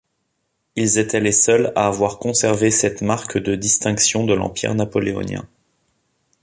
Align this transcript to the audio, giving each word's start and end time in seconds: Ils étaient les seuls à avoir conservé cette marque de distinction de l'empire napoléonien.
Ils 0.75 0.97
étaient 0.97 1.19
les 1.19 1.31
seuls 1.31 1.71
à 1.75 1.85
avoir 1.85 2.17
conservé 2.17 2.71
cette 2.71 3.03
marque 3.03 3.37
de 3.37 3.53
distinction 3.53 4.25
de 4.25 4.33
l'empire 4.33 4.73
napoléonien. 4.73 5.47